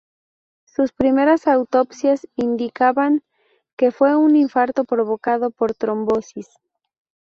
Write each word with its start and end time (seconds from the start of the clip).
Sus 0.65 0.93
primeras 0.93 1.45
autopsias 1.45 2.27
indicaban 2.35 3.21
que 3.77 3.91
fue 3.91 4.15
un 4.15 4.35
infarto 4.35 4.83
provocado 4.83 5.51
por 5.51 5.75
trombosis. 5.75 6.47